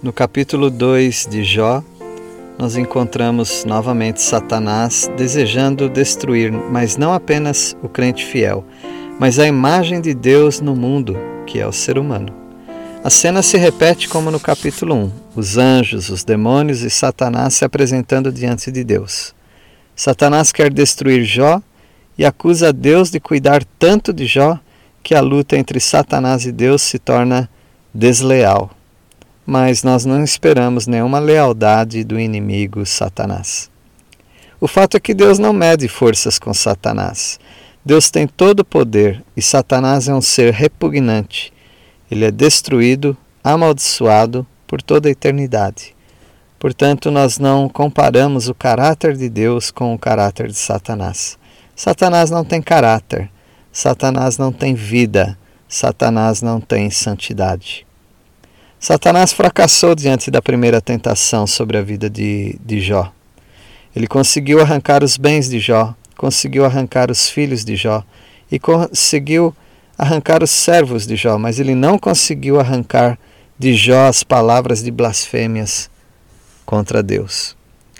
[0.00, 1.82] No capítulo 2 de Jó,
[2.56, 8.64] nós encontramos novamente Satanás desejando destruir, mas não apenas o crente fiel,
[9.18, 12.32] mas a imagem de Deus no mundo, que é o ser humano.
[13.02, 17.64] A cena se repete como no capítulo 1: os anjos, os demônios e Satanás se
[17.64, 19.34] apresentando diante de Deus.
[19.96, 21.60] Satanás quer destruir Jó
[22.16, 24.60] e acusa Deus de cuidar tanto de Jó
[25.02, 27.50] que a luta entre Satanás e Deus se torna
[27.92, 28.77] desleal
[29.50, 33.70] mas nós não esperamos nenhuma lealdade do inimigo Satanás.
[34.60, 37.40] O fato é que Deus não mede forças com Satanás.
[37.82, 41.50] Deus tem todo o poder e Satanás é um ser repugnante.
[42.10, 45.96] Ele é destruído, amaldiçoado por toda a eternidade.
[46.58, 51.38] Portanto, nós não comparamos o caráter de Deus com o caráter de Satanás.
[51.74, 53.30] Satanás não tem caráter,
[53.72, 57.87] Satanás não tem vida, Satanás não tem santidade.
[58.80, 63.12] Satanás fracassou diante da primeira tentação sobre a vida de, de Jó.
[63.94, 68.04] Ele conseguiu arrancar os bens de Jó, conseguiu arrancar os filhos de Jó
[68.50, 69.52] e conseguiu
[69.98, 73.18] arrancar os servos de Jó, mas ele não conseguiu arrancar
[73.58, 75.90] de Jó as palavras de blasfêmias
[76.64, 77.56] contra Deus.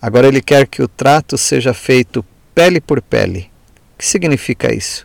[0.00, 3.50] Agora ele quer que o trato seja feito pele por pele.
[3.94, 5.04] O que significa isso?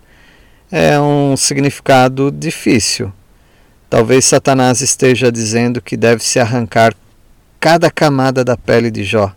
[0.72, 3.12] É um significado difícil
[3.96, 6.94] Talvez Satanás esteja dizendo que deve-se arrancar
[7.62, 9.31] cada camada da pele de Jó,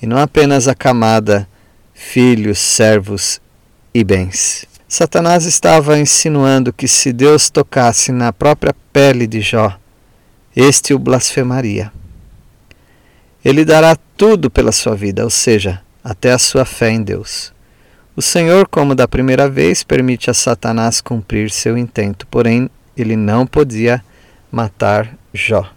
[0.00, 1.48] e não apenas a camada
[1.92, 3.40] filhos, servos
[3.92, 4.66] e bens.
[4.86, 9.76] Satanás estava insinuando que se Deus tocasse na própria pele de Jó,
[10.54, 11.92] este o blasfemaria.
[13.44, 17.52] Ele dará tudo pela sua vida, ou seja, até a sua fé em Deus.
[18.14, 23.46] O Senhor, como da primeira vez, permite a Satanás cumprir seu intento, porém ele não
[23.46, 24.02] podia
[24.50, 25.70] matar Jó.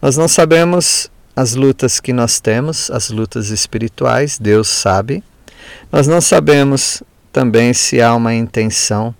[0.00, 5.22] Nós não sabemos as lutas que nós temos, as lutas espirituais, Deus sabe.
[5.90, 7.02] Nós não sabemos
[7.32, 9.14] também se há uma intenção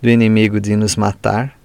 [0.00, 1.56] do inimigo de nos matar,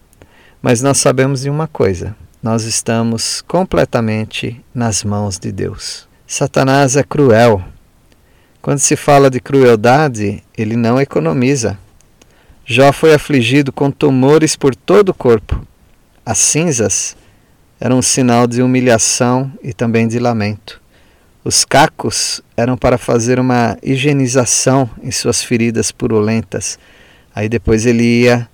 [0.61, 6.07] mas nós sabemos de uma coisa: nós estamos completamente nas mãos de Deus.
[6.25, 7.63] Satanás é cruel.
[8.61, 11.79] Quando se fala de crueldade, ele não economiza.
[12.69, 15.65] Jó foi afligido com tumores por todo o corpo.
[16.25, 17.15] As cinzas
[17.79, 20.81] eram um sinal de humilhação e também de lamento.
[21.45, 26.77] Os cacos eram para fazer uma higienização em suas feridas purulentas.
[27.33, 28.49] Aí depois ele ia,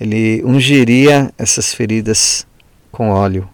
[0.00, 2.44] ele ungiria essas feridas
[2.90, 3.48] com óleo.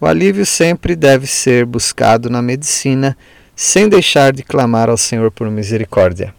[0.00, 3.16] O alívio sempre deve ser buscado na medicina,
[3.54, 6.34] sem deixar de clamar ao Senhor por misericórdia.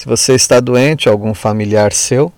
[0.00, 2.32] Se você está doente, algum familiar seu,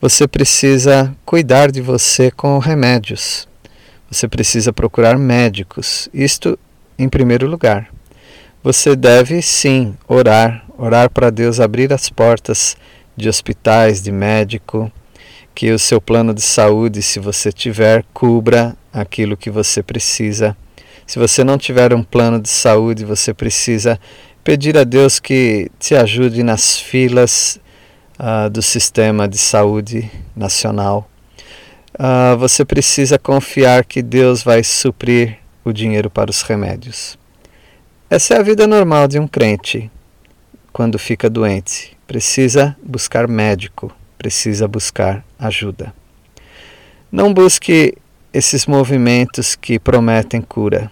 [0.00, 3.46] você precisa cuidar de você com remédios.
[4.10, 6.08] Você precisa procurar médicos.
[6.14, 6.58] Isto
[6.98, 7.90] em primeiro lugar.
[8.64, 12.74] Você deve sim orar, orar para Deus abrir as portas
[13.14, 14.90] de hospitais, de médico,
[15.54, 20.56] que o seu plano de saúde, se você tiver, cubra aquilo que você precisa.
[21.06, 24.00] Se você não tiver um plano de saúde, você precisa
[24.48, 27.60] pedir a Deus que te ajude nas filas
[28.18, 31.06] uh, do sistema de saúde nacional.
[31.92, 37.18] Uh, você precisa confiar que Deus vai suprir o dinheiro para os remédios.
[38.08, 39.90] Essa é a vida normal de um crente
[40.72, 41.94] quando fica doente.
[42.06, 45.92] Precisa buscar médico, precisa buscar ajuda.
[47.12, 47.94] Não busque
[48.32, 50.90] esses movimentos que prometem cura.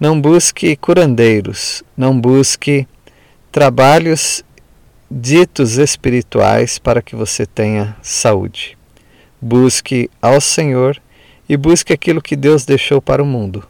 [0.00, 2.86] Não busque curandeiros, não busque
[3.50, 4.44] trabalhos
[5.10, 8.78] ditos espirituais para que você tenha saúde.
[9.42, 11.02] Busque ao Senhor
[11.48, 13.66] e busque aquilo que Deus deixou para o mundo: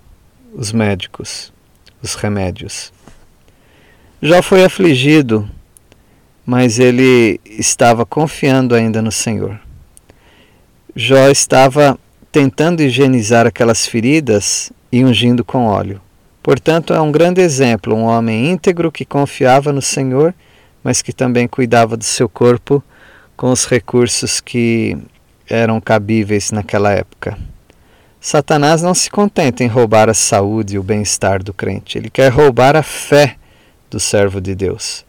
[0.54, 1.50] os médicos,
[2.02, 2.92] os remédios.
[4.20, 5.48] Já foi afligido,
[6.44, 9.58] mas ele estava confiando ainda no Senhor.
[10.94, 11.98] Jó estava
[12.30, 16.02] tentando higienizar aquelas feridas e ungindo com óleo.
[16.48, 20.34] Portanto, é um grande exemplo, um homem íntegro que confiava no Senhor,
[20.82, 22.82] mas que também cuidava do seu corpo
[23.36, 24.96] com os recursos que
[25.46, 27.36] eram cabíveis naquela época.
[28.18, 32.32] Satanás não se contenta em roubar a saúde e o bem-estar do crente, ele quer
[32.32, 33.36] roubar a fé
[33.90, 35.04] do servo de Deus.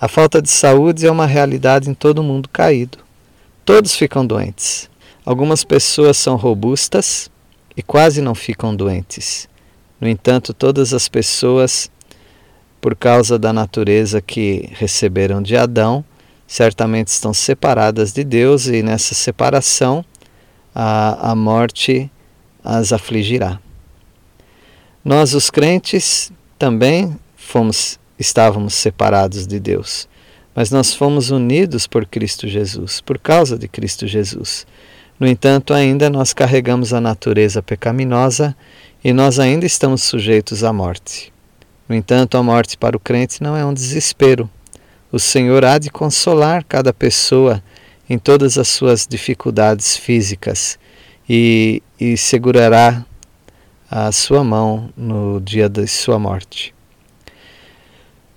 [0.00, 2.98] A falta de saúde é uma realidade em todo mundo caído.
[3.64, 4.90] Todos ficam doentes.
[5.24, 7.30] Algumas pessoas são robustas
[7.76, 9.48] e quase não ficam doentes.
[10.00, 11.90] No entanto, todas as pessoas,
[12.80, 16.04] por causa da natureza que receberam de Adão,
[16.46, 20.04] certamente estão separadas de Deus e nessa separação
[20.74, 22.10] a, a morte
[22.64, 23.60] as afligirá.
[25.04, 30.06] Nós, os crentes, também fomos estávamos separados de Deus,
[30.54, 34.66] mas nós fomos unidos por Cristo Jesus, por causa de Cristo Jesus.
[35.18, 38.54] No entanto, ainda nós carregamos a natureza pecaminosa
[39.02, 41.32] e nós ainda estamos sujeitos à morte.
[41.88, 44.48] No entanto, a morte para o crente não é um desespero.
[45.10, 47.62] O Senhor há de consolar cada pessoa
[48.08, 50.78] em todas as suas dificuldades físicas
[51.28, 53.04] e, e segurará
[53.90, 56.72] a sua mão no dia de sua morte.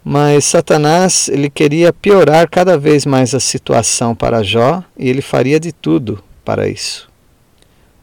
[0.03, 5.59] Mas Satanás ele queria piorar cada vez mais a situação para Jó e ele faria
[5.59, 7.12] de tudo para isso.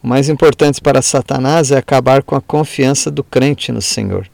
[0.03, 4.27] O mais importante para Satanás é acabar com a confiança do crente no Senhor.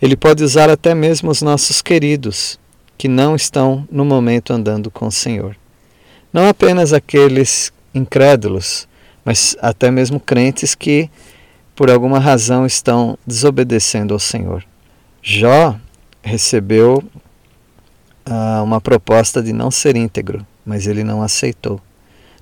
[0.00, 2.58] Ele pode usar até mesmo os nossos queridos
[2.96, 5.56] que não estão no momento andando com o Senhor.
[6.32, 8.88] Não apenas aqueles incrédulos,
[9.24, 11.10] mas até mesmo crentes que
[11.74, 14.64] por alguma razão estão desobedecendo ao Senhor.
[15.22, 15.76] Jó
[16.22, 17.02] recebeu
[18.28, 21.80] uh, uma proposta de não ser íntegro, mas ele não aceitou.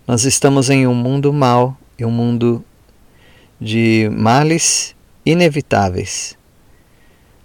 [0.06, 2.64] Nós estamos em um mundo mau e um mundo
[3.60, 4.94] de males
[5.24, 6.36] inevitáveis.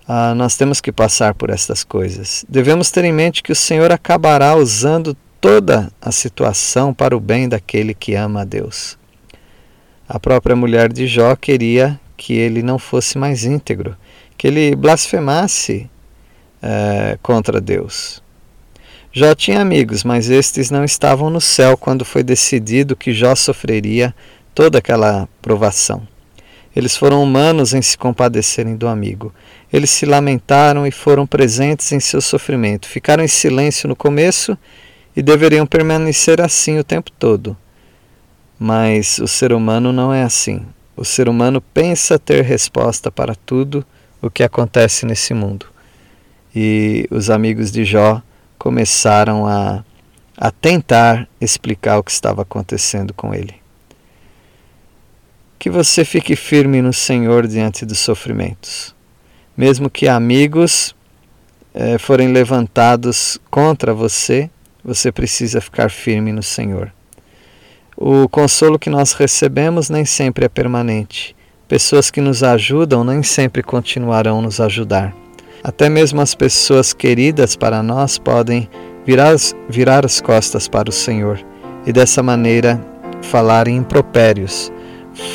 [0.07, 2.45] Uh, nós temos que passar por estas coisas.
[2.47, 7.47] Devemos ter em mente que o Senhor acabará usando toda a situação para o bem
[7.47, 8.97] daquele que ama a Deus.
[10.07, 13.97] A própria mulher de Jó queria que ele não fosse mais íntegro,
[14.37, 15.89] que ele blasfemasse
[16.61, 18.21] é, contra Deus.
[19.11, 24.13] Jó tinha amigos, mas estes não estavam no céu quando foi decidido que Jó sofreria
[24.53, 26.07] toda aquela provação.
[26.75, 29.33] Eles foram humanos em se compadecerem do amigo.
[29.71, 32.87] Eles se lamentaram e foram presentes em seu sofrimento.
[32.87, 34.57] Ficaram em silêncio no começo
[35.15, 37.55] e deveriam permanecer assim o tempo todo.
[38.59, 40.65] Mas o ser humano não é assim.
[40.95, 43.85] O ser humano pensa ter resposta para tudo
[44.21, 45.73] o que acontece nesse mundo
[46.55, 48.21] e os amigos de Jó
[48.57, 49.83] começaram a,
[50.37, 53.62] a tentar explicar o que estava acontecendo com ele.
[55.63, 58.93] Que você fique firme no Senhor diante dos sofrimentos,
[59.55, 60.93] mesmo que amigos
[61.73, 64.49] eh, forem levantados contra você,
[64.83, 66.91] você precisa ficar firme no Senhor.
[67.95, 71.33] O consolo que nós recebemos nem sempre é permanente.
[71.65, 75.15] Pessoas que nos ajudam nem sempre continuarão nos ajudar.
[75.63, 78.69] Até mesmo as pessoas queridas para nós podem
[79.05, 79.33] virar,
[79.69, 81.39] virar as costas para o Senhor
[81.85, 82.85] e dessa maneira
[83.21, 84.69] falar impropérios,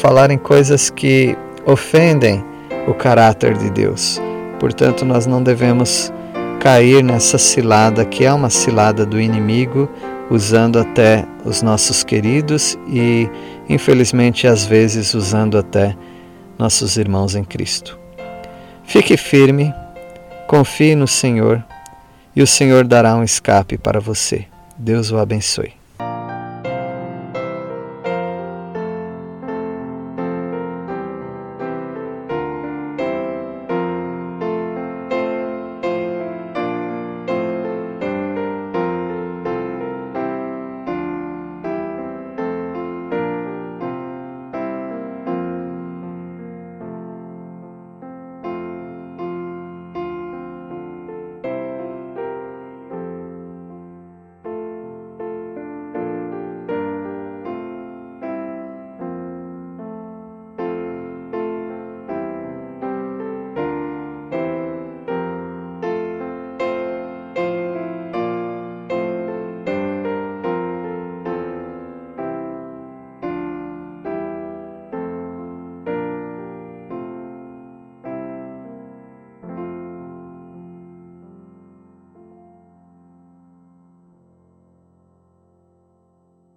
[0.00, 2.44] falar em coisas que ofendem
[2.86, 4.20] o caráter de Deus.
[4.58, 6.12] Portanto, nós não devemos
[6.60, 9.88] cair nessa cilada que é uma cilada do inimigo,
[10.30, 13.30] usando até os nossos queridos e,
[13.68, 15.96] infelizmente, às vezes usando até
[16.58, 17.98] nossos irmãos em Cristo.
[18.84, 19.72] Fique firme
[20.48, 21.62] Confie no Senhor
[22.34, 24.46] e o Senhor dará um escape para você.
[24.78, 25.77] Deus o abençoe.